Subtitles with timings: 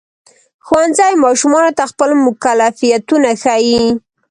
[0.65, 3.81] ښوونځی ماشومانو ته خپل مکلفیتونه ښيي.